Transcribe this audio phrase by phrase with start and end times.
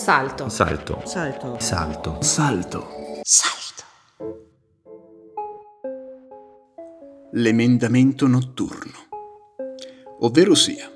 [0.00, 0.48] Salto.
[0.48, 1.02] Salto.
[1.04, 1.56] Salto.
[1.58, 2.22] Salto.
[2.22, 3.20] Salto.
[3.20, 3.84] Salto.
[7.32, 8.94] L'emendamento notturno.
[10.20, 10.90] Ovvero sia,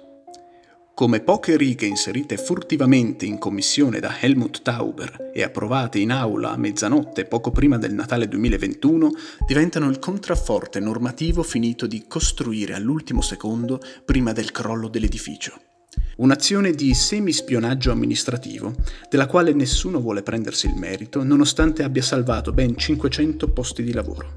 [0.94, 6.56] come poche righe inserite furtivamente in commissione da Helmut Tauber e approvate in aula a
[6.56, 9.10] mezzanotte poco prima del Natale 2021,
[9.46, 15.73] diventano il contrafforte normativo finito di costruire all'ultimo secondo prima del crollo dell'edificio.
[16.16, 18.74] Un'azione di semispionaggio amministrativo,
[19.10, 24.36] della quale nessuno vuole prendersi il merito, nonostante abbia salvato ben 500 posti di lavoro.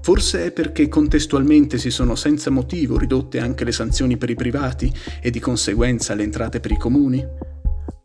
[0.00, 4.92] Forse è perché contestualmente si sono senza motivo ridotte anche le sanzioni per i privati
[5.20, 7.26] e di conseguenza le entrate per i comuni?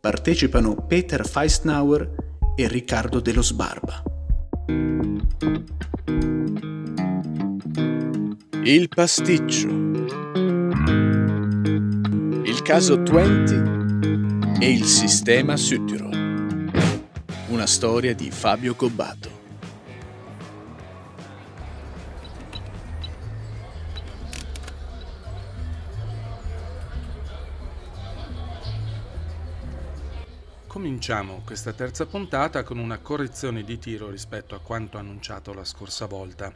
[0.00, 2.14] Partecipano Peter Feistnauer
[2.56, 4.02] e Riccardo Dello Sbarba.
[8.64, 10.39] Il pasticcio.
[12.42, 16.70] Il caso 20 e il sistema Südtirol.
[17.48, 19.38] Una storia di Fabio Gobbato.
[30.66, 36.06] Cominciamo questa terza puntata con una correzione di tiro rispetto a quanto annunciato la scorsa
[36.06, 36.52] volta.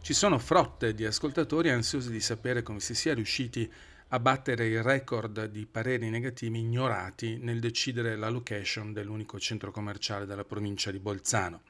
[0.00, 3.70] Ci sono frotte di ascoltatori ansiosi di sapere come si sia riusciti
[4.08, 10.24] a battere il record di pareri negativi ignorati nel decidere la location dell'unico centro commerciale
[10.24, 11.62] della provincia di Bolzano.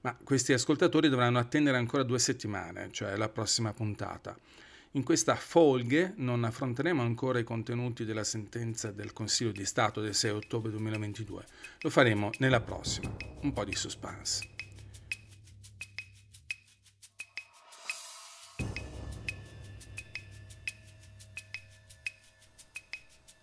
[0.00, 4.38] Ma questi ascoltatori dovranno attendere ancora due settimane, cioè la prossima puntata.
[4.92, 10.14] In questa folghe non affronteremo ancora i contenuti della sentenza del Consiglio di Stato del
[10.14, 11.44] 6 ottobre 2022,
[11.80, 13.14] lo faremo nella prossima.
[13.42, 14.57] Un po' di suspense.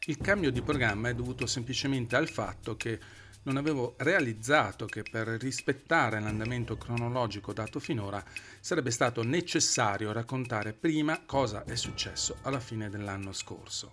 [0.07, 2.99] Il cambio di programma è dovuto semplicemente al fatto che
[3.43, 8.23] non avevo realizzato che per rispettare l'andamento cronologico dato finora
[8.59, 13.89] sarebbe stato necessario raccontare prima cosa è successo alla fine dell'anno scorso.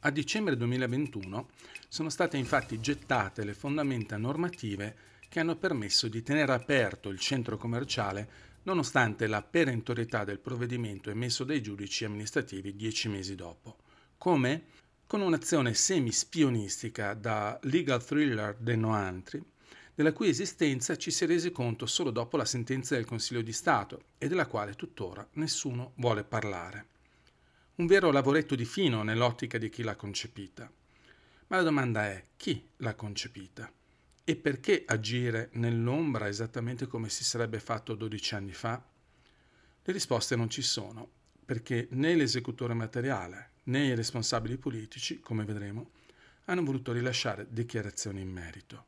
[0.00, 1.48] A dicembre 2021
[1.88, 4.94] sono state infatti gettate le fondamenta normative
[5.28, 8.28] che hanno permesso di tenere aperto il centro commerciale
[8.62, 13.78] nonostante la perentorietà del provvedimento emesso dai giudici amministrativi dieci mesi dopo.
[14.16, 14.78] Come?
[15.10, 19.42] Con un'azione semi-spionistica da legal thriller de Noantri,
[19.92, 23.52] della cui esistenza ci si è resi conto solo dopo la sentenza del Consiglio di
[23.52, 26.86] Stato e della quale tuttora nessuno vuole parlare.
[27.74, 30.70] Un vero lavoretto di fino nell'ottica di chi l'ha concepita.
[31.48, 33.68] Ma la domanda è chi l'ha concepita?
[34.22, 38.80] E perché agire nell'ombra esattamente come si sarebbe fatto 12 anni fa?
[39.82, 41.10] Le risposte non ci sono,
[41.44, 45.90] perché né l'esecutore materiale né i responsabili politici, come vedremo,
[46.46, 48.86] hanno voluto rilasciare dichiarazioni in merito.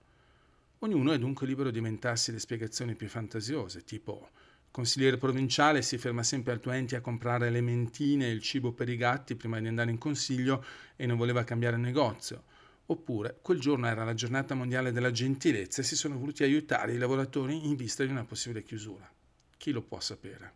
[0.80, 4.30] Ognuno è dunque libero di inventarsi le spiegazioni più fantasiose, tipo
[4.72, 8.88] consigliere provinciale si ferma sempre al Twenti a comprare le mentine e il cibo per
[8.88, 10.64] i gatti prima di andare in consiglio
[10.96, 12.44] e non voleva cambiare negozio.
[12.86, 16.98] Oppure quel giorno era la giornata mondiale della gentilezza e si sono voluti aiutare i
[16.98, 19.08] lavoratori in vista di una possibile chiusura.
[19.56, 20.54] Chi lo può sapere?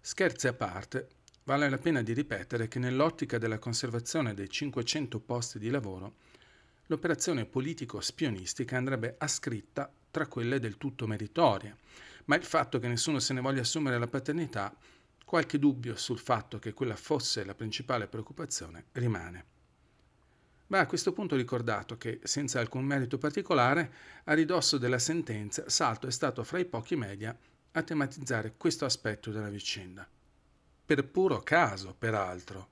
[0.00, 1.08] Scherzi a parte,
[1.48, 6.16] Vale la pena di ripetere che nell'ottica della conservazione dei 500 posti di lavoro,
[6.88, 11.74] l'operazione politico-spionistica andrebbe ascritta tra quelle del tutto meritorie,
[12.26, 14.76] ma il fatto che nessuno se ne voglia assumere la paternità,
[15.24, 19.44] qualche dubbio sul fatto che quella fosse la principale preoccupazione rimane.
[20.66, 23.90] Va a questo punto ricordato che, senza alcun merito particolare,
[24.24, 27.34] a ridosso della sentenza, Salto è stato fra i pochi media
[27.72, 30.06] a tematizzare questo aspetto della vicenda
[30.88, 32.70] per puro caso, peraltro.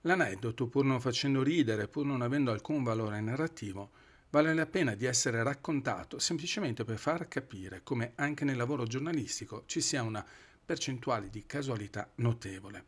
[0.00, 3.92] L'aneddoto, pur non facendo ridere, pur non avendo alcun valore narrativo,
[4.30, 9.62] vale la pena di essere raccontato semplicemente per far capire come anche nel lavoro giornalistico
[9.66, 10.26] ci sia una
[10.64, 12.84] percentuale di casualità notevole.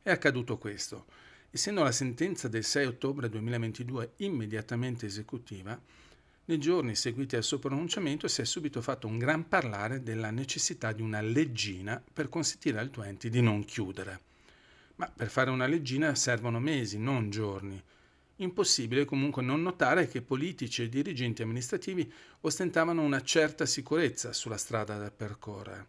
[0.00, 1.04] È accaduto questo.
[1.50, 5.78] Essendo la sentenza del 6 ottobre 2022 immediatamente esecutiva,
[6.50, 10.90] nei giorni seguiti al suo pronunciamento si è subito fatto un gran parlare della necessità
[10.90, 14.20] di una leggina per consentire al Twente di non chiudere.
[14.96, 17.80] Ma per fare una leggina servono mesi, non giorni.
[18.36, 24.98] Impossibile comunque non notare che politici e dirigenti amministrativi ostentavano una certa sicurezza sulla strada
[24.98, 25.86] da percorrere.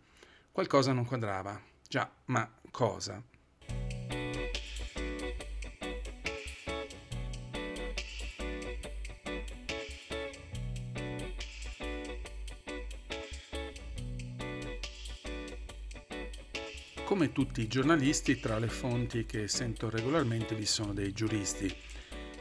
[0.52, 1.60] Qualcosa non quadrava.
[1.88, 3.20] Già, ma cosa?
[17.32, 21.74] Come tutti i giornalisti, tra le fonti che sento regolarmente vi sono dei giuristi.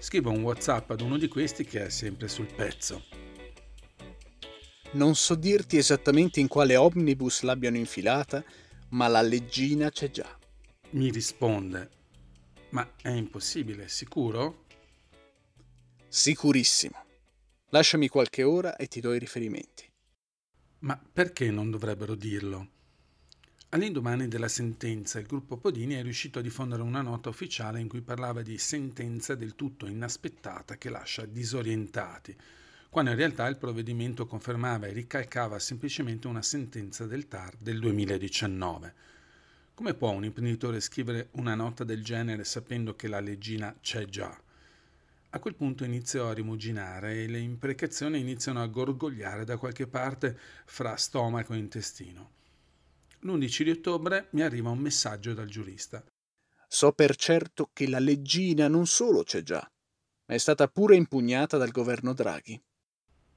[0.01, 3.05] Scrivo un WhatsApp ad uno di questi che è sempre sul pezzo.
[4.93, 8.43] Non so dirti esattamente in quale omnibus l'abbiano infilata,
[8.91, 10.37] ma la leggina c'è già.
[10.91, 11.91] Mi risponde.
[12.71, 14.65] Ma è impossibile, sicuro?
[16.09, 17.05] Sicurissimo.
[17.69, 19.89] Lasciami qualche ora e ti do i riferimenti.
[20.81, 22.79] Ma perché non dovrebbero dirlo?
[23.73, 28.01] All'indomani della sentenza, il gruppo Podini è riuscito a diffondere una nota ufficiale in cui
[28.01, 32.37] parlava di sentenza del tutto inaspettata che lascia disorientati,
[32.89, 38.95] quando in realtà il provvedimento confermava e ricalcava semplicemente una sentenza del TAR del 2019.
[39.75, 44.37] Come può un imprenditore scrivere una nota del genere sapendo che la leggina c'è già?
[45.31, 50.37] A quel punto inizio a rimuginare e le imprecazioni iniziano a gorgogliare da qualche parte
[50.65, 52.39] fra stomaco e intestino.
[53.21, 56.03] L'11 di ottobre mi arriva un messaggio dal giurista.
[56.67, 59.61] So per certo che la leggina non solo c'è già,
[60.27, 62.61] ma è stata pure impugnata dal governo Draghi.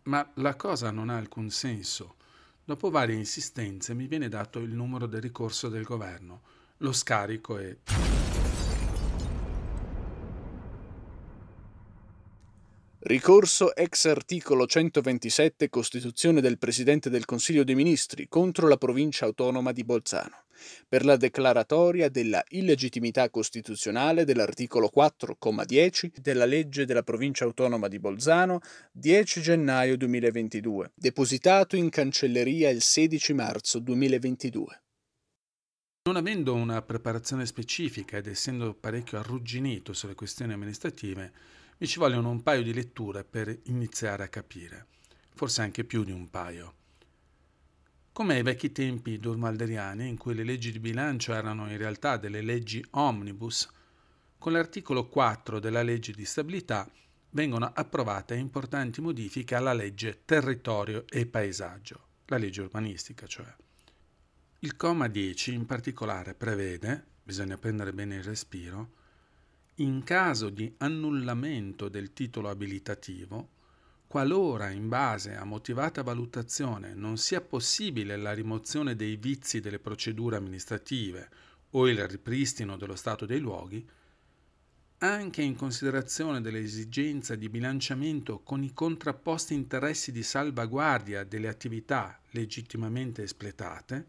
[0.03, 2.15] Ma la cosa non ha alcun senso.
[2.63, 6.43] Dopo varie insistenze mi viene dato il numero del ricorso del governo.
[6.77, 7.79] Lo scarico e...
[13.05, 19.73] Ricorso ex articolo 127 Costituzione del Presidente del Consiglio dei Ministri contro la provincia autonoma
[19.73, 20.45] di Bolzano
[20.87, 28.61] per la declaratoria della illegittimità costituzionale dell'articolo 4,10 della legge della provincia autonoma di Bolzano
[28.93, 34.81] 10 gennaio 2022, depositato in cancelleria il 16 marzo 2022.
[36.05, 41.31] Non avendo una preparazione specifica ed essendo parecchio arrugginito sulle questioni amministrative,
[41.77, 44.87] mi ci vogliono un paio di letture per iniziare a capire,
[45.33, 46.73] forse anche più di un paio.
[48.11, 52.41] Come ai vecchi tempi durmalderiani, in cui le leggi di bilancio erano in realtà delle
[52.41, 53.67] leggi omnibus,
[54.37, 56.89] con l'articolo 4 della legge di stabilità
[57.31, 63.51] vengono approvate importanti modifiche alla legge territorio e paesaggio, la legge urbanistica cioè.
[64.59, 68.91] Il comma 10 in particolare prevede, bisogna prendere bene il respiro,
[69.77, 73.49] in caso di annullamento del titolo abilitativo,
[74.05, 80.35] qualora in base a motivata valutazione non sia possibile la rimozione dei vizi delle procedure
[80.35, 81.29] amministrative
[81.71, 83.83] o il ripristino dello stato dei luoghi,
[84.99, 93.23] anche in considerazione dell'esigenza di bilanciamento con i contrapposti interessi di salvaguardia delle attività legittimamente
[93.23, 94.05] espletate,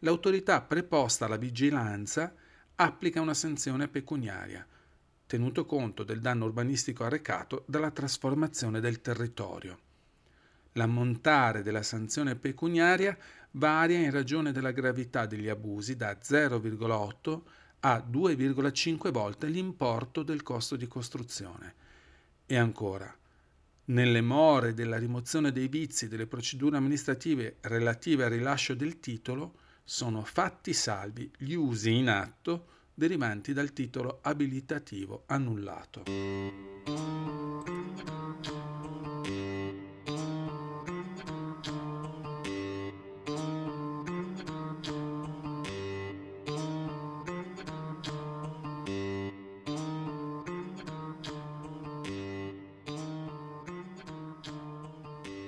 [0.00, 2.34] l'autorità preposta alla vigilanza
[2.76, 4.66] applica una sanzione pecuniaria,
[5.26, 9.78] tenuto conto del danno urbanistico arrecato dalla trasformazione del territorio.
[10.72, 13.16] L'ammontare della sanzione pecuniaria
[13.52, 17.40] varia in ragione della gravità degli abusi da 0,8
[17.80, 21.74] a 2,5 volte l'importo del costo di costruzione.
[22.46, 23.14] E ancora,
[23.86, 30.24] nelle more della rimozione dei vizi delle procedure amministrative relative al rilascio del titolo, sono
[30.24, 36.02] fatti salvi gli usi in atto derivanti dal titolo abilitativo annullato.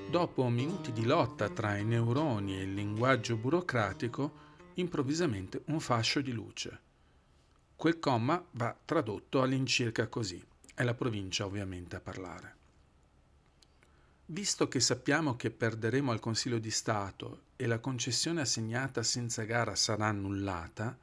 [0.08, 4.32] Dopo minuti di lotta tra i neuroni e il linguaggio burocratico,
[4.74, 6.80] improvvisamente un fascio di luce.
[7.86, 10.44] Quel comma va tradotto all'incirca così.
[10.74, 12.56] È la provincia ovviamente a parlare.
[14.26, 19.76] Visto che sappiamo che perderemo al Consiglio di Stato e la concessione assegnata senza gara
[19.76, 20.98] sarà annullata,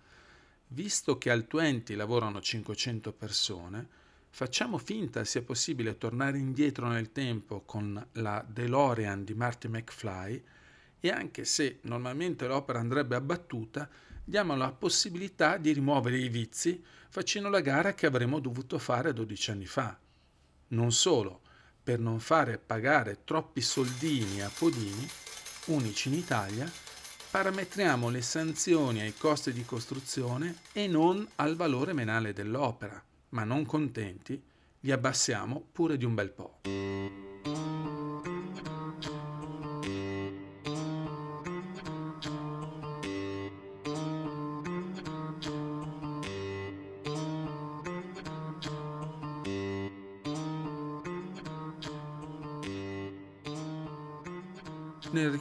[0.67, 3.87] visto che al 20 lavorano 500 persone,
[4.29, 10.43] facciamo finta sia possibile tornare indietro nel tempo con la DeLorean di Marty McFly
[10.99, 13.89] e anche se normalmente l'opera andrebbe abbattuta,
[14.23, 19.51] diamo la possibilità di rimuovere i vizi facendo la gara che avremmo dovuto fare 12
[19.51, 19.97] anni fa.
[20.69, 21.41] Non solo,
[21.83, 25.07] per non fare pagare troppi soldini a Podini,
[25.67, 26.71] unici in Italia,
[27.31, 33.03] parametriamo le sanzioni ai costi di costruzione e non al valore menale dell'opera
[33.33, 34.41] ma non contenti,
[34.79, 36.59] li abbassiamo pure di un bel po'.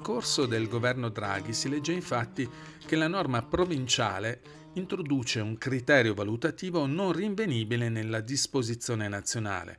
[0.02, 2.50] Nel ricorso del governo Draghi si legge infatti
[2.84, 4.40] che la norma provinciale
[4.72, 9.78] introduce un criterio valutativo non rinvenibile nella disposizione nazionale,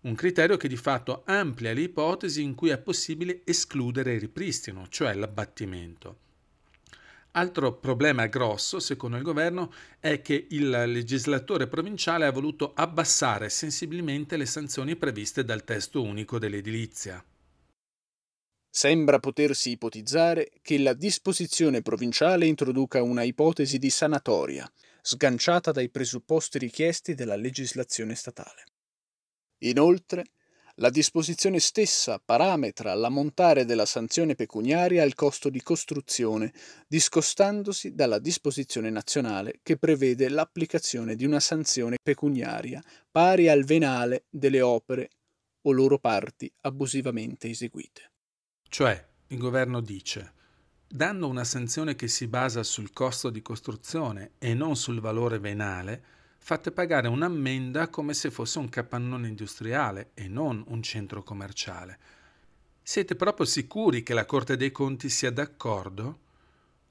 [0.00, 4.88] un criterio che di fatto amplia le ipotesi in cui è possibile escludere il ripristino,
[4.88, 6.16] cioè l'abbattimento.
[7.30, 14.36] Altro problema grosso, secondo il governo, è che il legislatore provinciale ha voluto abbassare sensibilmente
[14.36, 17.24] le sanzioni previste dal testo unico dell'edilizia.
[18.76, 24.68] Sembra potersi ipotizzare che la disposizione provinciale introduca una ipotesi di sanatoria,
[25.00, 28.64] sganciata dai presupposti richiesti dalla legislazione statale.
[29.58, 30.24] Inoltre,
[30.78, 36.52] la disposizione stessa parametra l'ammontare della sanzione pecuniaria al costo di costruzione,
[36.88, 44.62] discostandosi dalla disposizione nazionale che prevede l'applicazione di una sanzione pecuniaria pari al venale delle
[44.62, 45.10] opere
[45.62, 48.08] o loro parti abusivamente eseguite.
[48.74, 50.32] Cioè, il governo dice,
[50.88, 56.02] dando una sanzione che si basa sul costo di costruzione e non sul valore venale,
[56.38, 61.98] fate pagare un'ammenda come se fosse un capannone industriale e non un centro commerciale.
[62.82, 66.18] Siete proprio sicuri che la Corte dei Conti sia d'accordo?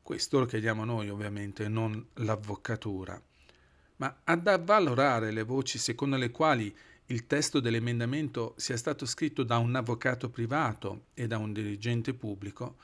[0.01, 3.21] Questo lo chiediamo noi ovviamente, non l'avvocatura.
[3.97, 6.73] Ma ad avvalorare le voci secondo le quali
[7.07, 12.77] il testo dell'emendamento sia stato scritto da un avvocato privato e da un dirigente pubblico,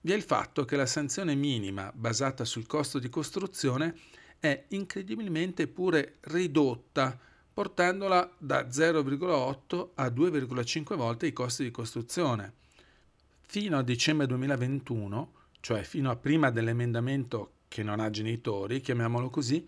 [0.00, 3.96] vi è il fatto che la sanzione minima basata sul costo di costruzione
[4.40, 7.16] è incredibilmente pure ridotta,
[7.52, 12.54] portandola da 0,8 a 2,5 volte i costi di costruzione.
[13.42, 19.64] Fino a dicembre 2021, cioè fino a prima dell'emendamento che non ha genitori, chiamiamolo così,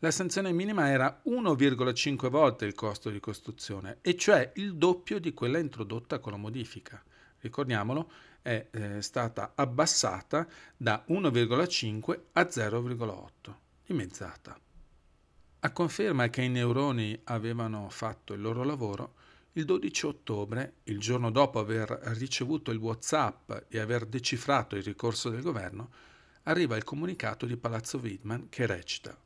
[0.00, 5.32] la sanzione minima era 1,5 volte il costo di costruzione, e cioè il doppio di
[5.32, 7.02] quella introdotta con la modifica.
[7.38, 8.10] Ricordiamolo,
[8.42, 13.54] è eh, stata abbassata da 1,5 a 0,8,
[13.86, 14.60] dimezzata.
[15.60, 19.14] A conferma che i neuroni avevano fatto il loro lavoro,
[19.52, 21.88] il 12 ottobre, il giorno dopo aver
[22.18, 25.88] ricevuto il WhatsApp e aver decifrato il ricorso del governo,
[26.42, 29.18] arriva il comunicato di Palazzo Widman che recita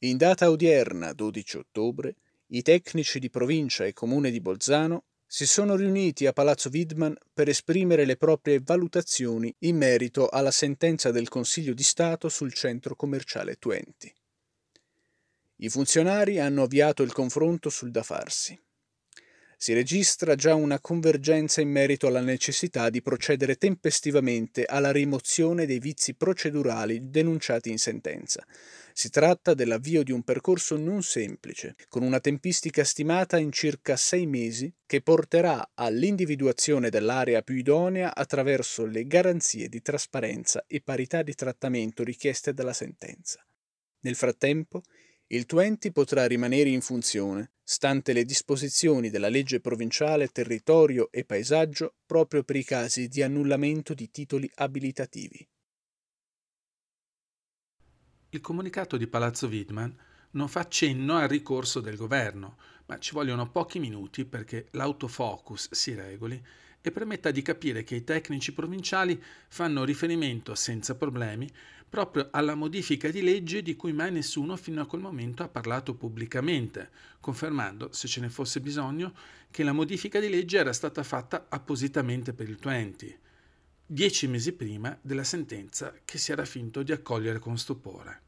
[0.00, 2.16] in data odierna, 12 ottobre,
[2.48, 7.48] i tecnici di provincia e comune di Bolzano si sono riuniti a Palazzo Widman per
[7.48, 13.56] esprimere le proprie valutazioni in merito alla sentenza del Consiglio di Stato sul centro commerciale
[13.56, 14.12] Twenti.
[15.56, 18.58] I funzionari hanno avviato il confronto sul da farsi.
[19.60, 25.80] Si registra già una convergenza in merito alla necessità di procedere tempestivamente alla rimozione dei
[25.80, 28.46] vizi procedurali denunciati in sentenza,
[28.98, 34.26] si tratta dell'avvio di un percorso non semplice, con una tempistica stimata in circa sei
[34.26, 41.32] mesi, che porterà all'individuazione dell'area più idonea attraverso le garanzie di trasparenza e parità di
[41.34, 43.40] trattamento richieste dalla sentenza.
[44.00, 44.82] Nel frattempo,
[45.28, 51.94] il Twenti potrà rimanere in funzione, stante le disposizioni della legge provinciale territorio e paesaggio
[52.04, 55.48] proprio per i casi di annullamento di titoli abilitativi.
[58.30, 59.96] Il comunicato di Palazzo Widman
[60.32, 65.94] non fa cenno al ricorso del governo, ma ci vogliono pochi minuti perché l'autofocus si
[65.94, 66.38] regoli
[66.82, 69.18] e permetta di capire che i tecnici provinciali
[69.48, 71.50] fanno riferimento senza problemi
[71.88, 75.94] proprio alla modifica di legge di cui mai nessuno fino a quel momento ha parlato
[75.94, 79.14] pubblicamente, confermando, se ce ne fosse bisogno,
[79.50, 83.18] che la modifica di legge era stata fatta appositamente per il Twenti
[83.90, 88.27] dieci mesi prima della sentenza che si era finto di accogliere con stupore.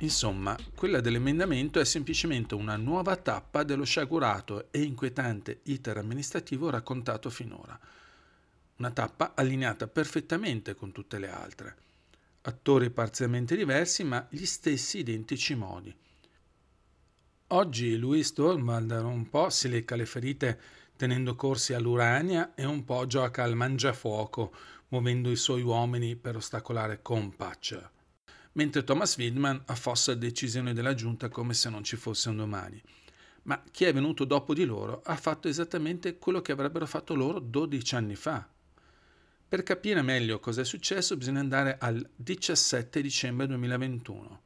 [0.00, 7.30] Insomma, quella dell'emendamento è semplicemente una nuova tappa dello sciagurato e inquietante iter amministrativo raccontato
[7.30, 7.76] finora.
[8.76, 11.76] Una tappa allineata perfettamente con tutte le altre.
[12.42, 15.92] Attori parzialmente diversi, ma gli stessi identici modi.
[17.48, 20.60] Oggi Louis Stormwalder un po' si lecca le ferite
[20.94, 24.54] tenendo corsi all'Urania e un po' gioca al mangiafuoco,
[24.88, 27.96] muovendo i suoi uomini per ostacolare Compatch
[28.58, 32.82] mentre Thomas Widman affossa decisioni della giunta come se non ci fosse un domani.
[33.42, 37.38] Ma chi è venuto dopo di loro ha fatto esattamente quello che avrebbero fatto loro
[37.38, 38.46] 12 anni fa.
[39.48, 44.42] Per capire meglio cosa è successo bisogna andare al 17 dicembre 2021.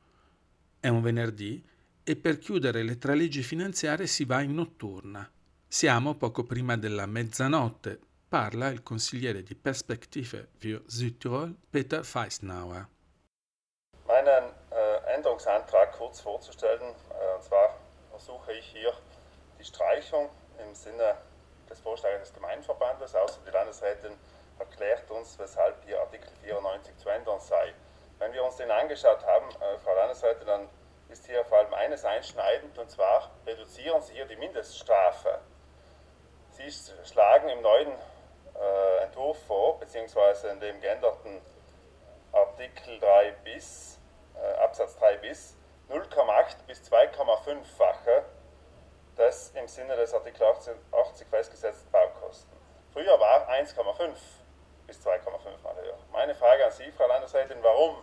[0.78, 1.64] È un venerdì
[2.04, 5.28] e per chiudere le tre leggi finanziarie si va in notturna.
[5.66, 7.98] Siamo poco prima della mezzanotte.
[8.28, 12.88] Parla il consigliere di Perspektive für Südtirol, Peter Feisnauer.
[14.12, 16.82] Meinen äh, Änderungsantrag kurz vorzustellen.
[16.82, 17.70] Äh, und zwar
[18.10, 18.92] versuche ich hier
[19.58, 20.28] die Streichung
[20.58, 21.16] im Sinne
[21.70, 24.12] des Vorschlags des Gemeinverbandes, außer die Landesrätin
[24.58, 27.72] erklärt uns, weshalb hier Artikel 94 zu ändern sei.
[28.18, 30.68] Wenn wir uns den angeschaut haben, äh, Frau Landesrätin, dann
[31.08, 35.38] ist hier vor allem eines einschneidend, und zwar reduzieren Sie hier die Mindeststrafe
[36.50, 36.70] Sie
[37.10, 37.92] schlagen im neuen
[39.02, 41.40] Entwurf vor, beziehungsweise in dem geänderten
[42.32, 43.91] Artikel 3 bis,
[44.36, 45.56] äh, Absatz 3 bis,
[45.90, 48.24] 0,8 bis 2,5-fache
[49.16, 52.56] des im Sinne des Artikel 80, 80 festgesetzten Baukosten.
[52.92, 54.10] Früher war 1,5
[54.86, 55.98] bis 2,5 mal höher.
[56.12, 57.96] Meine Frage an Sie, Frau Landesrätin, warum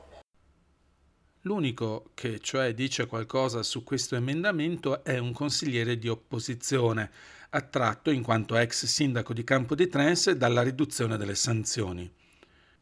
[1.44, 7.10] L'unico che cioè dice qualcosa su questo emendamento è un consigliere di opposizione,
[7.52, 12.14] attratto in quanto ex sindaco di Campo di Trens dalla riduzione delle sanzioni.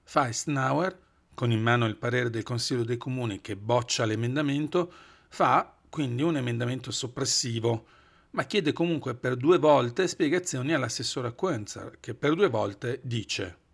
[0.02, 0.98] Feistnauer,
[1.38, 4.92] con in mano il parere del Consiglio dei Comuni che boccia l'emendamento,
[5.30, 7.86] fa quindi un emendamento soppressivo,
[8.32, 13.66] ma chiede comunque per due volte spiegazioni all'assessore Quenzer, che per due volte dice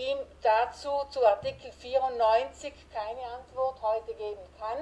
[0.00, 4.78] ihm dazu zu Artikel 94 keine Antwort heute geben kann.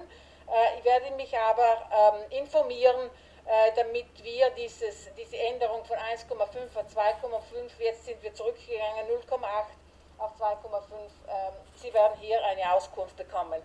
[0.46, 3.10] Äh, ich werde mich aber ähm, informieren,
[3.46, 9.87] äh, damit wir dieses, diese Änderung von 1,5 auf 2,5, jetzt sind wir zurückgegangen 0,8
[10.18, 13.60] auf 2,5, ähm, Sie werden hier eine Auskunft bekommen.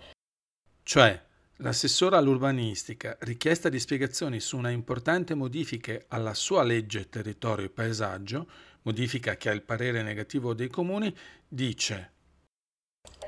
[0.84, 1.20] Cioè,
[1.58, 8.48] l'assessore all'urbanistica, richiesta di spiegazioni su una importante modifica alla sua legge territorio e paesaggio,
[8.84, 11.16] modifica che ha il parere negativo dei comuni,
[11.48, 12.12] dice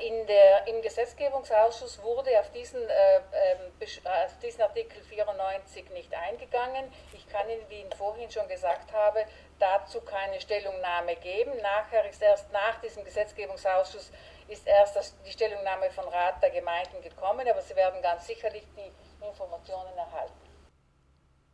[0.02, 6.92] in der, Im Gesetzgebungsausschuss wurde auf diesen, äh, äh, auf diesen Artikel 94 nicht eingegangen.
[7.14, 9.25] Ich kann Ihnen, wie ich vorhin schon gesagt habe,
[9.60, 11.52] dazu keine Stellungnahme geben.
[11.62, 14.12] Nachher ist erst nach diesem Gesetzgebungsausschuss
[14.48, 19.25] ist erst die Stellungnahme von Rat der Gemeinden gekommen, aber Sie werden ganz sicherlich die
[19.25, 20.46] Informationen erhalten.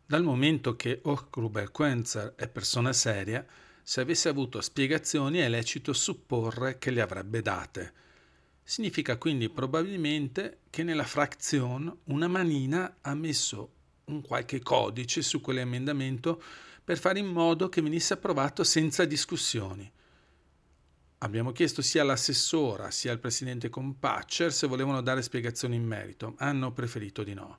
[0.06, 3.46] Dal momento che Hochgruber Quenzer è persona seria,
[3.82, 7.94] se avesse avuto spiegazioni è lecito supporre che le avrebbe date.
[8.72, 13.74] Significa quindi probabilmente che nella fraction una manina ha messo
[14.06, 16.42] un qualche codice su quell'emendamento
[16.82, 19.92] per fare in modo che venisse approvato senza discussioni.
[21.18, 26.36] Abbiamo chiesto sia all'assessora sia al presidente Compaccer se volevano dare spiegazioni in merito.
[26.38, 27.58] Hanno preferito di no.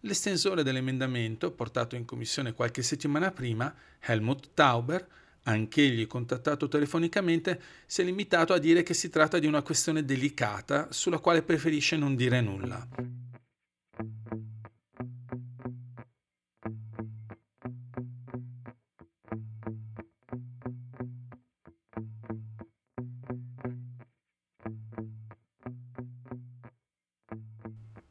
[0.00, 5.06] L'estensore dell'emendamento, portato in commissione qualche settimana prima, Helmut Tauber,
[5.44, 10.88] anch'egli contattato telefonicamente, si è limitato a dire che si tratta di una questione delicata
[10.90, 12.88] sulla quale preferisce non dire nulla.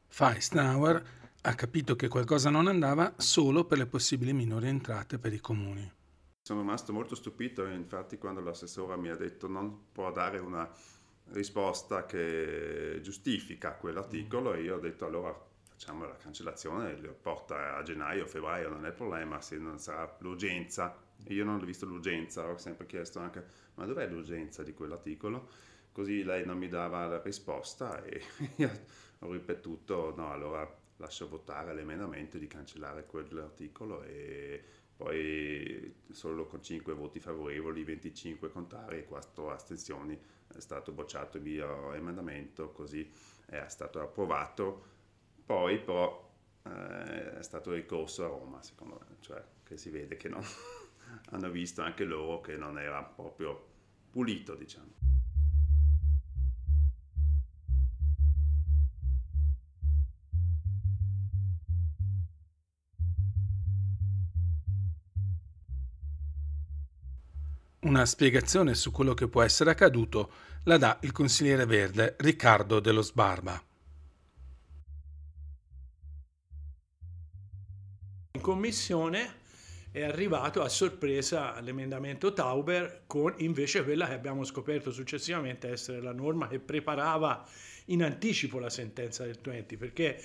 [0.08, 1.02] Feistnauer
[1.40, 5.90] ha capito che qualcosa non andava solo per le possibili minori entrate per i comuni.
[6.52, 10.70] Sono rimasto molto stupito, infatti, quando l'assessora mi ha detto non può dare una
[11.28, 15.34] risposta che giustifica quell'articolo e io ho detto allora
[15.66, 20.94] facciamo la cancellazione, lo porta a gennaio, febbraio, non è problema se non sarà l'urgenza.
[21.28, 23.42] Io non ho visto l'urgenza, ho sempre chiesto anche
[23.76, 25.48] ma dov'è l'urgenza di quell'articolo?
[25.90, 28.20] Così lei non mi dava la risposta e
[28.56, 28.70] io
[29.20, 34.62] ho ripetuto no, allora lascio votare l'emendamento di cancellare quell'articolo e
[35.02, 40.16] poi solo con 5 voti favorevoli, 25 contrari e 4 astensioni
[40.54, 43.10] è stato bocciato il mio emendamento, così
[43.46, 44.90] è stato approvato.
[45.44, 46.30] Poi però
[46.62, 50.44] eh, è stato ricorso a Roma, secondo me, cioè che si vede che non,
[51.30, 53.70] hanno visto anche loro che non era proprio
[54.08, 55.21] pulito, diciamo.
[67.92, 70.32] Una spiegazione su quello che può essere accaduto
[70.64, 73.62] la dà il consigliere verde Riccardo dello Sbarba.
[78.32, 79.34] In commissione
[79.90, 86.14] è arrivato a sorpresa l'emendamento Tauber con invece quella che abbiamo scoperto successivamente essere la
[86.14, 87.46] norma che preparava
[87.86, 90.18] in anticipo la sentenza del 20 perché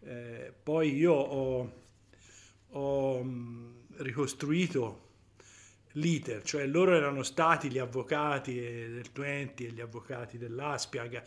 [0.00, 1.72] eh, poi io ho,
[2.68, 3.26] ho
[3.96, 5.06] ricostruito
[5.98, 11.22] l'iter, cioè loro erano stati gli avvocati del Twenti e gli avvocati dell'Aspiag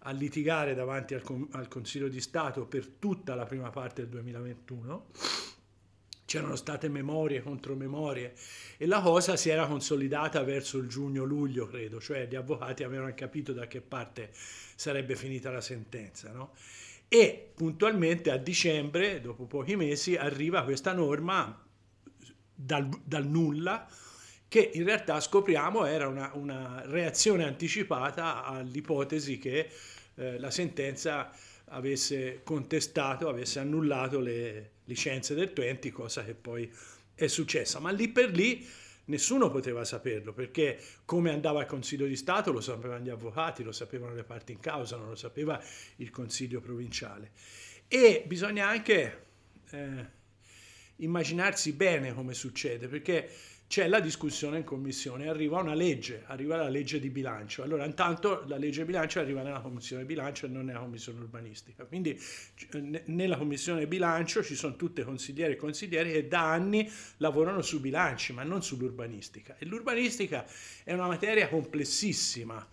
[0.00, 5.06] a litigare davanti al, al, Consiglio di Stato per tutta la prima parte del 2021
[6.26, 8.34] c'erano state memorie contro memorie
[8.76, 13.52] e la cosa si era consolidata verso il giugno-luglio, credo, cioè gli avvocati avevano capito
[13.52, 16.32] da che parte sarebbe finita la sentenza.
[16.32, 16.52] No?
[17.08, 21.64] E puntualmente a dicembre, dopo pochi mesi, arriva questa norma
[22.52, 23.88] dal, dal nulla
[24.48, 29.68] che in realtà scopriamo era una, una reazione anticipata all'ipotesi che
[30.14, 31.30] eh, la sentenza
[31.70, 36.70] avesse contestato, avesse annullato le licenze del 20, cosa che poi
[37.14, 37.80] è successa.
[37.80, 38.66] Ma lì per lì
[39.06, 43.72] nessuno poteva saperlo, perché come andava il Consiglio di Stato lo sapevano gli avvocati, lo
[43.72, 45.60] sapevano le parti in causa, non lo sapeva
[45.96, 47.32] il Consiglio provinciale.
[47.88, 49.24] E bisogna anche
[49.70, 50.06] eh,
[50.96, 53.28] immaginarsi bene come succede, perché
[53.68, 57.62] c'è la discussione in commissione, arriva una legge, arriva la legge di bilancio.
[57.62, 61.84] Allora, intanto la legge di bilancio arriva nella commissione bilancio e non nella commissione urbanistica.
[61.84, 62.18] Quindi
[63.06, 68.32] nella commissione bilancio ci sono tutte consiglieri e consiglieri che da anni lavorano su bilanci,
[68.32, 69.56] ma non sull'urbanistica.
[69.58, 70.46] E l'urbanistica
[70.84, 72.64] è una materia complessissima,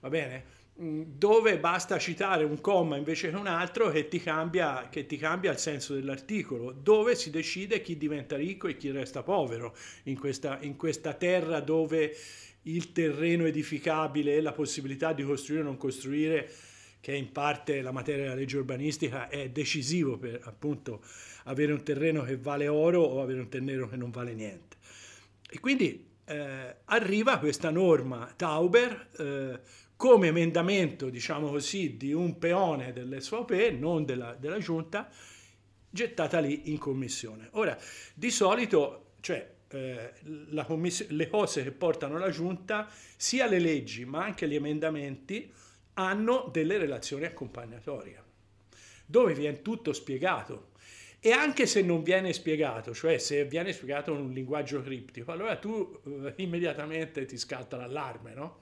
[0.00, 0.58] va bene?
[0.82, 5.52] Dove basta citare un comma invece che un altro che ti, cambia, che ti cambia
[5.52, 10.56] il senso dell'articolo, dove si decide chi diventa ricco e chi resta povero in questa,
[10.62, 12.16] in questa terra dove
[12.62, 16.50] il terreno edificabile e la possibilità di costruire o non costruire,
[17.00, 21.02] che è in parte la materia della legge urbanistica, è decisivo per appunto
[21.44, 24.76] avere un terreno che vale oro o avere un terreno che non vale niente.
[25.46, 29.60] E quindi eh, arriva questa norma Tauber eh,
[30.00, 35.10] come emendamento, diciamo così, di un peone dell'SVP, non della, della giunta,
[35.90, 37.48] gettata lì in commissione.
[37.52, 37.76] Ora,
[38.14, 44.48] di solito, cioè, eh, le cose che portano la giunta, sia le leggi ma anche
[44.48, 45.52] gli emendamenti,
[45.92, 48.22] hanno delle relazioni accompagnatorie,
[49.04, 50.70] dove viene tutto spiegato.
[51.20, 55.56] E anche se non viene spiegato, cioè se viene spiegato in un linguaggio criptico, allora
[55.56, 58.60] tu eh, immediatamente ti scatta l'allarme, no?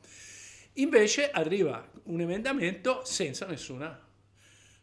[0.79, 4.07] Invece arriva un emendamento senza nessuna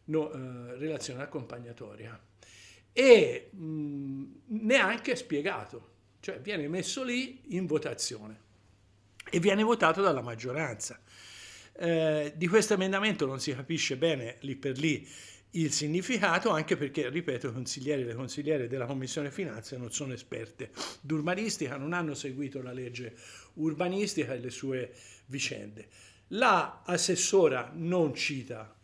[0.04, 2.18] no, eh, relazione accompagnatoria.
[2.92, 8.44] E mh, neanche spiegato, cioè viene messo lì in votazione.
[9.28, 11.00] E viene votato dalla maggioranza.
[11.78, 15.06] Eh, di questo emendamento non si capisce bene lì per lì
[15.56, 20.12] il significato, anche perché, ripeto, i consiglieri e le consigliere della Commissione Finanze non sono
[20.12, 20.70] esperte.
[21.00, 23.16] D'urbanistica, non hanno seguito la legge
[23.54, 24.92] urbanistica e le sue
[25.26, 25.88] vicende.
[26.28, 28.74] La assessora non cita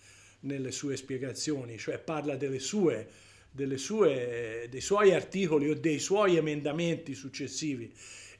[0.41, 3.09] nelle sue spiegazioni, cioè parla delle sue,
[3.51, 7.93] delle sue, dei suoi articoli o dei suoi emendamenti successivi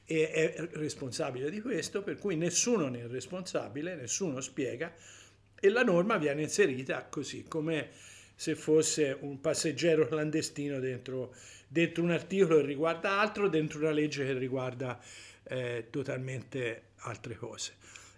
[0.05, 4.93] e è responsabile di questo, per cui nessuno ne è responsabile, nessuno spiega
[5.59, 7.89] e la norma viene inserita così come
[8.35, 11.33] se fosse un passeggero clandestino dentro,
[11.67, 14.99] dentro un articolo che riguarda altro, dentro una legge che riguarda
[15.43, 17.75] eh, totalmente altre cose.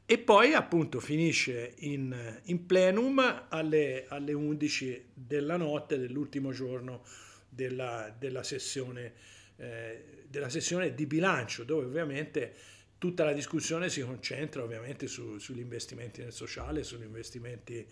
[0.07, 7.03] E poi appunto finisce in, in plenum alle, alle, 11 della notte dell'ultimo giorno
[7.49, 9.13] della, della, sessione,
[9.55, 12.53] eh, della sessione di bilancio, dove ovviamente
[12.99, 17.87] tutta la discussione si concentra ovviamente su, sugli investimenti nel sociale, sugli investimenti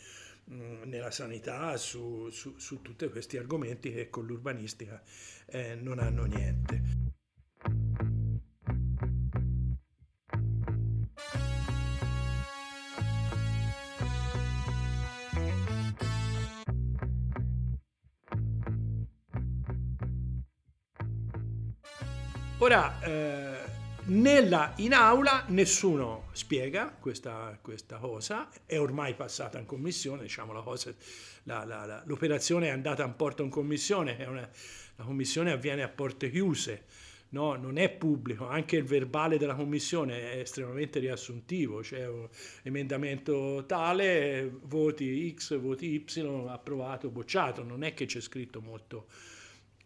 [0.45, 5.01] nella sanità, su, su, su, tutti questi argomenti che con l'urbanistica
[5.47, 7.02] eh, non hanno niente.
[22.63, 23.57] Ora, eh,
[24.05, 30.61] nella, in aula nessuno spiega questa, questa, cosa, è ormai passata in commissione, diciamo la
[30.61, 30.95] cosa,
[31.43, 34.49] la, la, la, l'operazione è andata in porto in commissione, una,
[34.95, 36.85] la commissione avviene a porte chiuse,
[37.31, 37.55] no?
[37.55, 42.29] non è pubblico, anche il verbale della commissione è estremamente riassuntivo, c'è un
[42.61, 49.07] emendamento tale, voti X, voti Y, approvato, bocciato, non è che c'è scritto molto,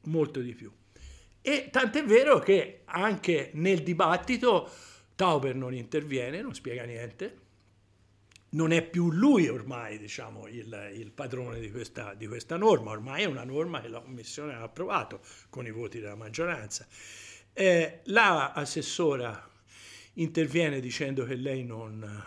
[0.04, 0.72] molto di più.
[1.48, 4.70] E tant'è vero che anche nel dibattito
[5.16, 7.38] Tauber non interviene, non spiega niente,
[8.50, 13.24] non è più lui ormai diciamo, il, il padrone di questa, di questa, norma, ormai
[13.24, 16.86] è una norma che la Commissione ha approvato con i voti della maggioranza.
[17.54, 19.50] Eh, la assessora
[20.16, 22.26] interviene dicendo che lei non,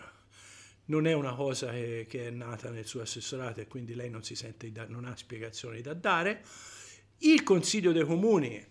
[0.87, 4.25] non è una cosa che, che, è nata nel suo assessorato e quindi lei non,
[4.25, 6.43] sente, non ha spiegazioni da dare.
[7.23, 8.67] Il Consiglio dei Comuni, eh,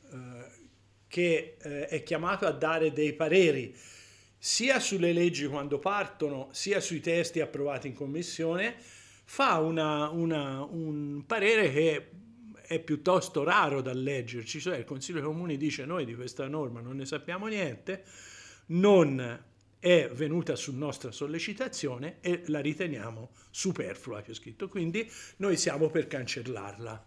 [1.08, 3.76] che eh, è chiamato a dare dei pareri
[4.40, 8.76] sia sulle leggi quando partono, sia sui testi approvati in Commissione,
[9.26, 12.10] fa una, una, un parere che
[12.62, 16.82] è piuttosto raro da leggerci, cioè il Consiglio dei Comuni dice noi di questa norma
[16.82, 18.04] non ne sappiamo niente,
[18.68, 19.44] non
[19.78, 25.08] è venuta su nostra sollecitazione e la riteniamo superflua, c'è scritto, quindi
[25.38, 27.06] noi siamo per cancellarla.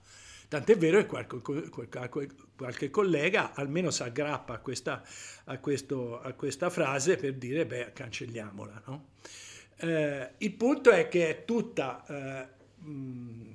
[0.52, 5.02] Tant'è vero che qualche, qualche, collega almeno si aggrappa a questa,
[5.44, 8.82] a, questo, a questa, frase per dire, beh, cancelliamola.
[8.84, 9.06] No?
[9.76, 13.54] Eh, il punto è che è tutta, eh, mh,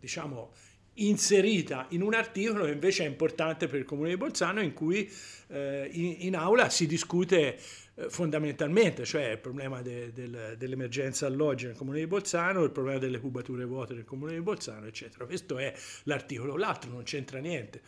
[0.00, 0.54] diciamo,
[0.94, 5.10] inserita in un articolo che invece è importante per il Comune di Bolzano in cui
[5.48, 7.58] eh, in, in, aula si discute
[7.94, 12.98] eh, fondamentalmente, cioè il problema de, del, dell'emergenza alloggi nel Comune di Bolzano, il problema
[12.98, 15.26] delle cubature vuote nel Comune di Bolzano, eccetera.
[15.26, 17.82] Questo è l'articolo, l'altro non c'entra niente.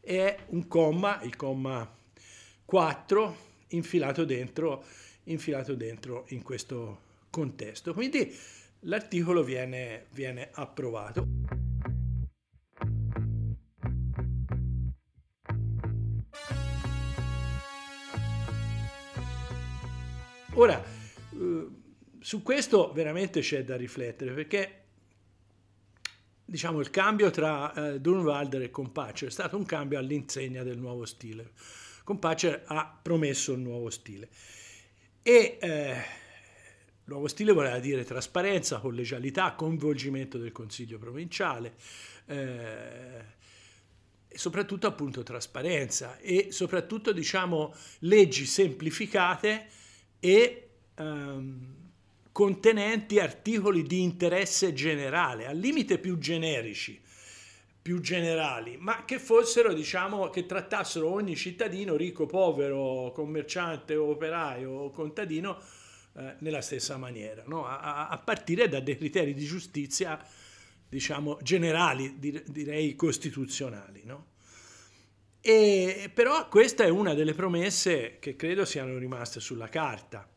[0.00, 1.90] È un comma, il comma
[2.64, 3.36] 4,
[3.68, 4.84] infilato dentro,
[5.24, 7.92] infilato dentro in questo contesto.
[7.92, 8.34] Quindi
[8.80, 11.67] l'articolo viene, viene approvato.
[20.58, 21.66] Ora, eh,
[22.18, 24.82] su questo veramente c'è da riflettere perché
[26.44, 31.04] diciamo, il cambio tra eh, Dunwalder e Compaccer è stato un cambio all'insegna del nuovo
[31.04, 31.52] stile.
[32.02, 34.30] Compaccer ha promesso il nuovo stile
[35.22, 36.02] e eh,
[37.04, 41.76] nuovo stile voleva dire trasparenza, collegialità, coinvolgimento del Consiglio provinciale
[42.26, 43.24] eh,
[44.26, 49.77] e soprattutto appunto trasparenza e soprattutto diciamo leggi semplificate
[50.20, 51.76] e ehm,
[52.32, 57.00] contenenti articoli di interesse generale, al limite più generici,
[57.80, 64.90] più generali, ma che fossero, diciamo, che trattassero ogni cittadino, ricco, povero, commerciante, operaio o
[64.90, 65.58] contadino,
[66.18, 67.64] eh, nella stessa maniera, no?
[67.64, 70.20] a, a, partire da dei criteri di giustizia,
[70.88, 74.02] diciamo, generali, direi costituzionali.
[74.04, 74.26] No?
[75.40, 80.28] E, però questa è una delle promesse che credo siano rimaste sulla carta,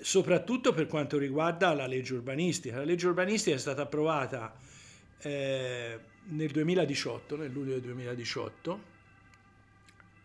[0.00, 2.78] soprattutto per quanto riguarda la legge urbanistica.
[2.78, 4.56] La legge urbanistica è stata approvata
[5.20, 8.80] eh, nel 2018, nel luglio del 2018,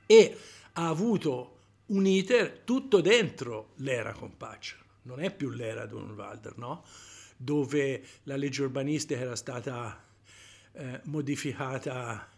[0.05, 0.37] e
[0.73, 6.83] ha avuto un iter tutto dentro l'era Compaccia, non è più l'era Dunwalder, no?
[7.35, 10.03] dove la legge urbanistica era stata
[10.73, 12.29] eh, modificata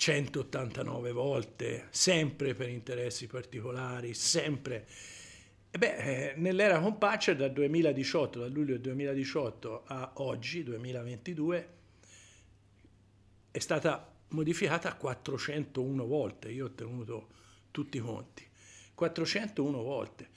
[0.00, 4.86] 189 volte, sempre per interessi particolari, sempre.
[5.70, 11.68] E beh, eh, nell'era Compaccia dal 2018, dal luglio 2018 a oggi, 2022,
[13.50, 17.28] è stata modificata 401 volte, io ho tenuto
[17.70, 18.48] tutti i conti,
[18.94, 20.28] 401 volte,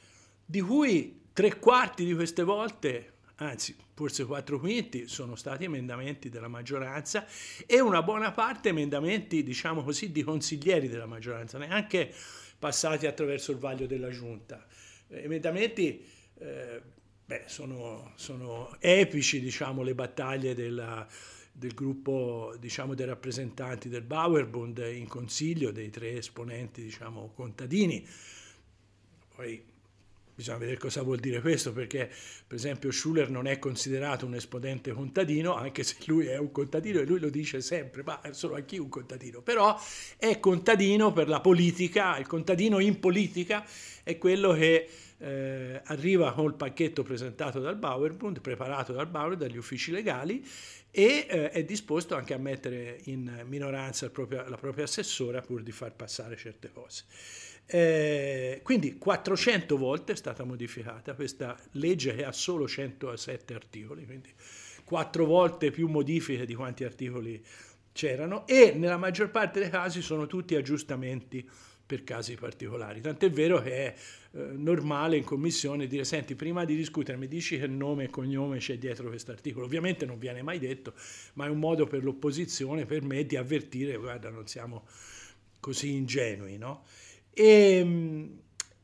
[0.44, 6.48] di cui tre quarti di queste volte anzi forse quattro quinti sono stati emendamenti della
[6.48, 7.26] maggioranza
[7.66, 12.14] e una buona parte emendamenti, diciamo così, di consiglieri della maggioranza, neanche
[12.58, 14.66] passati attraverso il vaglio della giunta.
[15.10, 16.06] Emendamenti
[16.40, 16.82] eh,
[17.26, 21.08] beh, sono, sono, epici, diciamo, le battaglie della,
[21.52, 28.08] del gruppo diciamo, dei rappresentanti del Bauerbund in consiglio, dei tre esponenti diciamo, contadini.
[29.36, 29.72] Poi
[30.36, 32.10] Bisogna vedere cosa vuol dire questo, perché
[32.48, 37.00] per esempio Schuller non è considerato un esponente contadino, anche se lui è un contadino
[37.00, 39.80] e lui lo dice sempre, ma sono anch'io un contadino, però
[40.18, 43.64] è contadino per la politica, il contadino in politica
[44.02, 49.92] è quello che eh, arriva col pacchetto presentato dal Bauerbund, preparato dal Bauer, dagli uffici
[49.92, 50.44] legali,
[50.90, 55.72] e eh, è disposto anche a mettere in minoranza proprio, la propria assessora pur di
[55.72, 57.06] far passare certe cose.
[57.66, 64.30] Eh, quindi 400 volte è stata modificata questa legge che ha solo 107 articoli, quindi
[64.84, 67.44] 4 volte più modifiche di quanti articoli
[67.94, 71.48] c'erano e nella maggior parte dei casi sono tutti aggiustamenti
[71.86, 73.02] per casi particolari.
[73.02, 73.96] Tant'è vero che è
[74.32, 78.58] eh, normale in commissione dire senti prima di discutere mi dici che nome e cognome
[78.58, 79.66] c'è dietro questo articolo.
[79.66, 80.94] Ovviamente non viene mai detto,
[81.34, 84.88] ma è un modo per l'opposizione, per me, di avvertire guarda non siamo
[85.60, 86.58] così ingenui.
[86.58, 86.84] No?
[87.34, 88.40] E, ehm,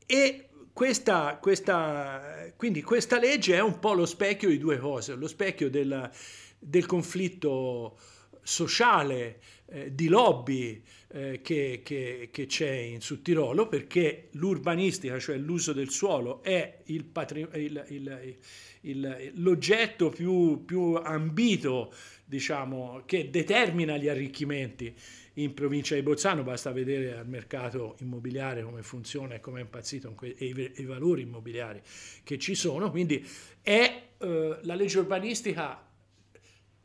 [0.06, 5.28] e questa, questa, quindi questa legge è un po' lo specchio di due cose, lo
[5.28, 6.10] specchio del,
[6.58, 7.98] del conflitto
[8.42, 9.40] sociale,
[9.72, 15.90] eh, di lobby eh, che, che, che, c'è in Sudtirolo, perché l'urbanistica, cioè l'uso del
[15.90, 18.38] suolo, è il patri, il, il,
[18.82, 21.94] il, l'oggetto più, più ambito,
[22.26, 24.94] diciamo, che determina gli arricchimenti
[25.34, 30.16] in provincia di Bolzano, basta vedere al mercato immobiliare come funziona e come è impazzito
[30.22, 31.82] e i, i, valori immobiliari
[32.24, 33.26] che ci sono, quindi
[33.62, 35.88] è, eh, la legge urbanistica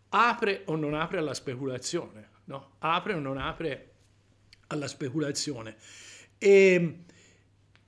[0.09, 2.73] apre o non apre alla speculazione, no?
[2.79, 3.93] apre o non apre
[4.69, 5.77] alla speculazione.
[6.39, 7.05] E,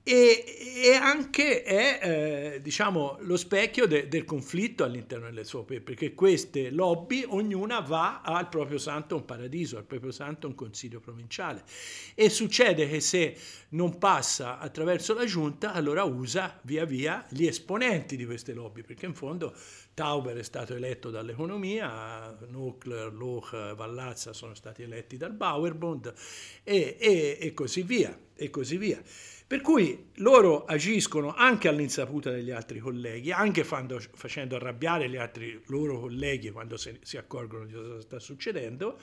[0.07, 0.45] e,
[0.85, 6.13] e anche è eh, diciamo, lo specchio de, del conflitto all'interno delle sue opere, perché
[6.13, 11.63] queste lobby, ognuna va al proprio santo un paradiso, al proprio santo un consiglio provinciale.
[12.15, 13.35] E succede che se
[13.69, 19.07] non passa attraverso la giunta, allora usa via via gli esponenti di queste lobby, perché
[19.07, 19.53] in fondo
[19.93, 26.13] Tauber è stato eletto dall'economia, Nuclear, Loch, Vallazza sono stati eletti dal Bauerbund
[26.63, 29.01] e, e, e così via, e così via.
[29.47, 35.63] Per cui loro agiscono anche all'insaputa degli altri colleghi, anche fando, facendo arrabbiare gli altri
[35.67, 38.99] loro colleghi quando si, si accorgono di cosa sta succedendo.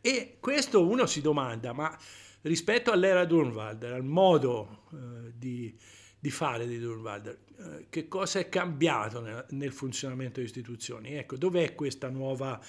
[0.00, 1.98] E questo uno si domanda, ma
[2.42, 5.76] rispetto all'era Durnwalder, al modo eh, di,
[6.16, 11.14] di, fare di Durnwalder, eh, che cosa è cambiato nel, nel funzionamento delle istituzioni?
[11.14, 11.74] Ecco, dov'è
[12.08, 12.64] nuova,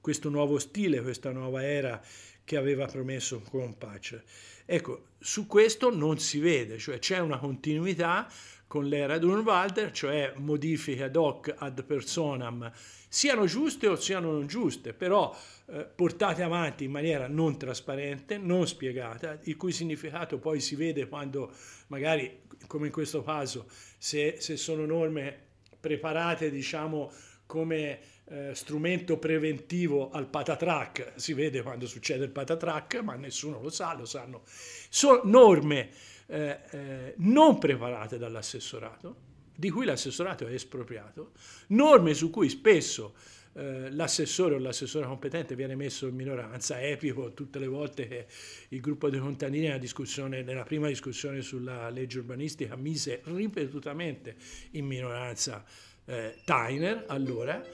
[0.00, 2.02] questo nuovo stile, questa nuova era
[2.42, 4.24] che aveva promesso con Patcher?
[4.72, 8.30] Ecco, su questo non si vede, cioè c'è una continuità
[8.68, 12.70] con l'era Durnwalder, cioè modifiche ad hoc ad personam,
[13.08, 18.68] siano giuste o siano non giuste, però eh, portate avanti in maniera non trasparente, non
[18.68, 21.52] spiegata, il cui significato poi si vede quando
[21.88, 23.66] magari, come in questo caso,
[23.98, 25.36] se, se sono norme
[25.80, 27.10] preparate, diciamo,
[27.50, 33.70] come eh, strumento preventivo al patatrack, si vede quando succede il patatrack, ma nessuno lo
[33.70, 34.42] sa, lo sanno.
[34.46, 35.90] Sono norme
[36.26, 39.16] eh, eh, non preparate dall'assessorato,
[39.56, 41.32] di cui l'assessorato è espropriato,
[41.68, 43.14] norme su cui spesso
[43.54, 48.26] eh, l'assessore o l'assessore competente viene messo in minoranza, epico tutte le volte che
[48.68, 54.36] il gruppo dei contadini nella, nella prima discussione sulla legge urbanistica mise ripetutamente
[54.72, 55.64] in minoranza
[56.10, 57.64] eh, Tyner allora,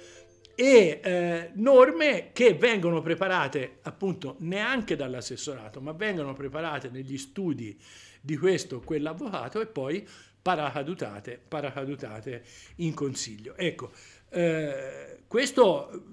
[0.54, 7.78] e eh, norme che vengono preparate appunto neanche dall'assessorato, ma vengono preparate negli studi
[8.20, 10.06] di questo o quell'avvocato e poi
[10.40, 12.44] paracadutate, paracadutate
[12.76, 13.56] in consiglio.
[13.56, 13.90] Ecco,
[14.30, 16.04] eh, questo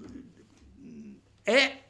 [1.42, 1.82] è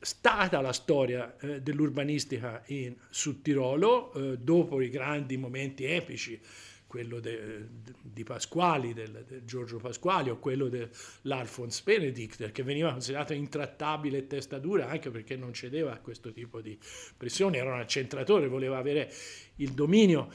[0.00, 6.40] stata la storia eh, dell'urbanistica in Sud Tirolo eh, dopo i grandi momenti epici
[6.88, 7.68] quello de,
[8.02, 14.26] di Pasquali, del, del, Giorgio Pasquali o quello dell'Alphonse Benedict, che veniva considerato intrattabile e
[14.26, 16.76] testa dura anche perché non cedeva a questo tipo di
[17.16, 19.12] pressioni, era un accentratore, voleva avere
[19.56, 20.30] il dominio,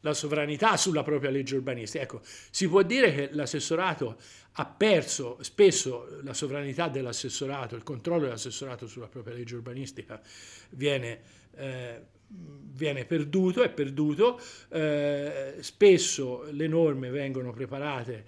[0.00, 2.04] la sovranità sulla propria legge urbanistica.
[2.04, 4.18] Ecco, si può dire che l'assessorato
[4.52, 10.20] ha perso spesso la sovranità dell'assessorato, il controllo dell'assessorato sulla propria legge urbanistica
[10.70, 11.20] viene
[11.56, 18.24] eh, viene perduto, è perduto, eh, spesso le norme vengono preparate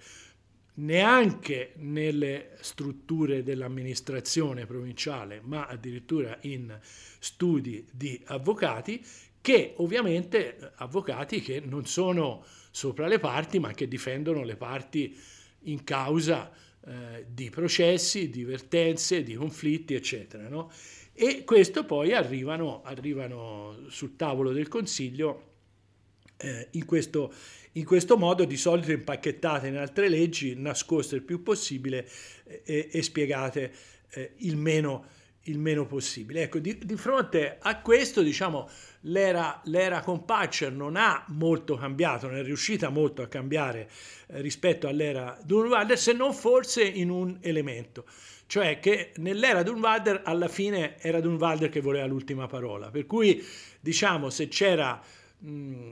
[0.79, 6.77] neanche nelle strutture dell'amministrazione provinciale, ma addirittura in
[7.19, 9.03] studi di avvocati,
[9.41, 15.17] che ovviamente avvocati che non sono sopra le parti, ma che difendono le parti
[15.63, 16.51] in causa
[16.85, 20.47] eh, di processi, di vertenze, di conflitti, eccetera.
[20.47, 20.71] No?
[21.21, 25.47] E questo poi arrivano, arrivano sul tavolo del Consiglio
[26.37, 27.33] eh, in, questo,
[27.73, 32.09] in, questo, modo, di solito impacchettate in altre leggi, nascoste il più possibile
[32.63, 33.73] eh, e spiegate
[34.11, 35.07] eh, il, meno,
[35.43, 36.43] il, meno, possibile.
[36.43, 38.69] Ecco, di, di fronte a questo, diciamo,
[39.01, 43.89] l'era, l'era con Patcher non ha molto cambiato, non è riuscita molto a cambiare
[44.27, 48.05] eh, rispetto all'era Dunwalder, se non forse in un elemento
[48.49, 53.45] cioè che nell'era Dunwalder alla fine era Dunwalder che voleva l'ultima parola, per cui
[53.79, 54.99] diciamo se c'era
[55.37, 55.91] mh,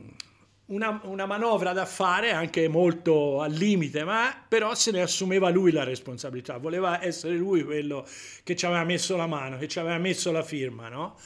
[0.67, 5.71] una, una, manovra da fare anche molto al limite, ma però se ne assumeva lui
[5.71, 8.05] la responsabilità, voleva essere lui quello
[8.43, 11.17] che ci aveva messo la mano, che ci aveva messo la firma, no?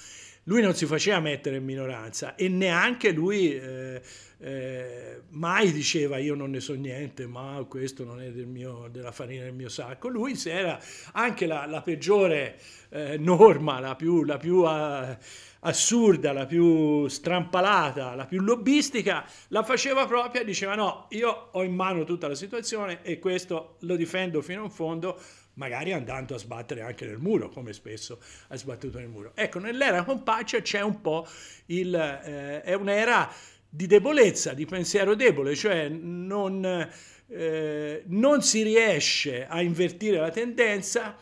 [0.45, 3.55] Lui non si faceva mettere in minoranza e neanche lui...
[3.55, 4.01] Eh,
[4.43, 9.11] eh, mai diceva io non ne so niente, ma questo non è del mio, della
[9.11, 10.07] farina del mio sacco.
[10.07, 10.79] Lui se era
[11.11, 15.15] anche la, la peggiore eh, norma, la più, la più uh,
[15.61, 21.73] assurda, la più strampalata, la più lobbistica, la faceva propria diceva no, io ho in
[21.73, 25.19] mano tutta la situazione e questo lo difendo fino in fondo,
[25.55, 29.33] magari andando a sbattere anche nel muro, come spesso ha sbattuto nel muro.
[29.35, 31.27] Ecco, nell'era compaccia c'è un po'
[31.67, 31.93] il...
[31.93, 33.31] Eh, è un'era
[33.73, 36.89] di debolezza, di pensiero debole, cioè non,
[37.27, 41.15] eh, non si riesce a invertire la tendenza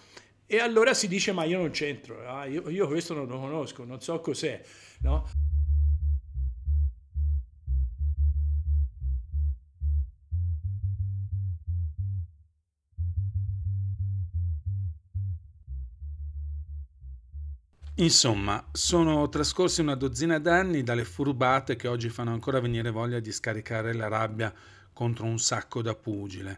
[0.52, 3.84] e allora si dice ma io non c'entro, ah, io, io, questo non lo conosco,
[3.86, 4.60] non so cos'è.
[5.02, 5.30] No?
[17.98, 23.32] Insomma, sono trascorsi una dozzina d'anni dalle furbate che oggi fanno ancora venire voglia di
[23.32, 24.52] scaricare la rabbia
[24.92, 26.58] contro un sacco da pugile.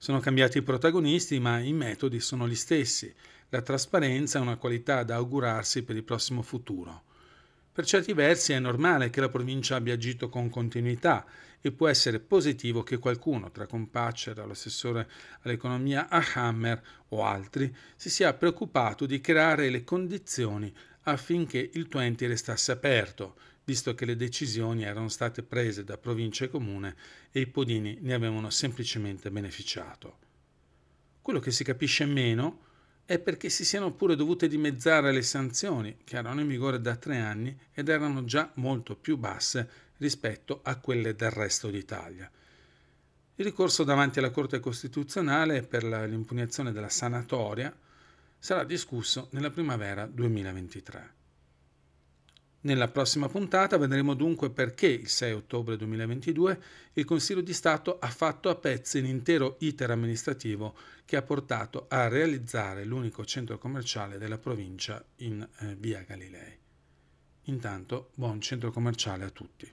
[0.00, 3.12] Sono cambiati i protagonisti, ma i metodi sono gli stessi.
[3.48, 7.02] La trasparenza è una qualità da augurarsi per il prossimo futuro.
[7.72, 11.26] Per certi versi è normale che la provincia abbia agito con continuità
[11.60, 15.10] e può essere positivo che qualcuno, tra Compacera, l'assessore
[15.42, 20.72] all'economia a Hammer o altri, si sia preoccupato di creare le condizioni
[21.02, 23.34] affinché il 20 restasse aperto,
[23.68, 26.96] visto che le decisioni erano state prese da provincia e comune
[27.30, 30.16] e i podini ne avevano semplicemente beneficiato.
[31.20, 32.64] Quello che si capisce meno
[33.04, 37.18] è perché si siano pure dovute dimezzare le sanzioni, che erano in vigore da tre
[37.18, 42.30] anni ed erano già molto più basse rispetto a quelle del resto d'Italia.
[43.34, 47.76] Il ricorso davanti alla Corte Costituzionale per l'impugnazione della sanatoria
[48.38, 51.16] sarà discusso nella primavera 2023.
[52.68, 56.60] Nella prossima puntata vedremo dunque perché il 6 ottobre 2022
[56.92, 60.74] il Consiglio di Stato ha fatto a pezzi l'intero iter amministrativo
[61.06, 66.58] che ha portato a realizzare l'unico centro commerciale della provincia in eh, via Galilei.
[67.44, 69.72] Intanto, buon centro commerciale a tutti.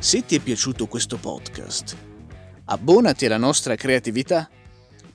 [0.00, 1.94] Se ti è piaciuto questo podcast,
[2.64, 4.48] abbonati alla nostra creatività,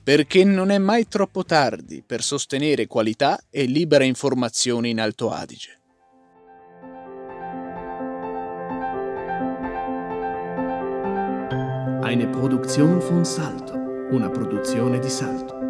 [0.00, 5.80] perché non è mai troppo tardi per sostenere qualità e libera informazione in Alto Adige.
[12.04, 13.74] Eine Produktion von Salto,
[14.12, 15.64] una produzione di Salto.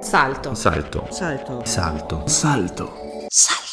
[0.00, 0.54] Salto.
[0.54, 1.06] Salto.
[1.10, 1.60] Salto.
[1.64, 2.22] Salto.
[2.26, 3.05] Salto.
[3.38, 3.65] Salto.